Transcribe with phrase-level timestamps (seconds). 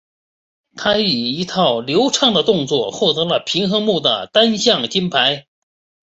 [0.75, 5.45] 她以一套流畅的动作获得了平衡木的单项金牌。